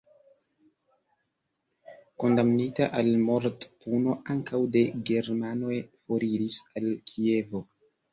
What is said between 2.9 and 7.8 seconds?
al mortpuno ankaŭ de germanoj, foriris al Kievo.